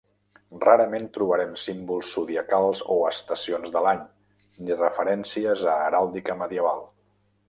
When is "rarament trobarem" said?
0.61-1.51